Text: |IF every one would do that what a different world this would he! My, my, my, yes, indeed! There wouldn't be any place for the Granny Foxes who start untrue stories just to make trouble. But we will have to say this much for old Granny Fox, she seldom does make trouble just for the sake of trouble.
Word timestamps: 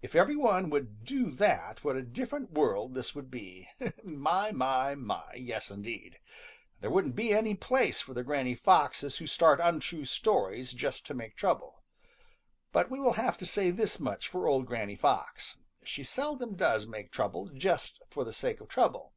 |IF 0.00 0.14
every 0.14 0.36
one 0.36 0.70
would 0.70 1.02
do 1.04 1.28
that 1.28 1.82
what 1.82 1.96
a 1.96 2.02
different 2.02 2.52
world 2.52 2.94
this 2.94 3.16
would 3.16 3.34
he! 3.34 3.66
My, 4.04 4.52
my, 4.52 4.94
my, 4.94 5.34
yes, 5.34 5.72
indeed! 5.72 6.20
There 6.80 6.88
wouldn't 6.88 7.16
be 7.16 7.34
any 7.34 7.56
place 7.56 8.00
for 8.00 8.14
the 8.14 8.22
Granny 8.22 8.54
Foxes 8.54 9.16
who 9.16 9.26
start 9.26 9.58
untrue 9.60 10.04
stories 10.04 10.72
just 10.72 11.04
to 11.06 11.14
make 11.14 11.34
trouble. 11.34 11.82
But 12.70 12.92
we 12.92 13.00
will 13.00 13.14
have 13.14 13.36
to 13.38 13.44
say 13.44 13.72
this 13.72 13.98
much 13.98 14.28
for 14.28 14.46
old 14.46 14.66
Granny 14.66 14.94
Fox, 14.94 15.58
she 15.82 16.04
seldom 16.04 16.54
does 16.54 16.86
make 16.86 17.10
trouble 17.10 17.48
just 17.48 18.00
for 18.08 18.22
the 18.22 18.32
sake 18.32 18.60
of 18.60 18.68
trouble. 18.68 19.14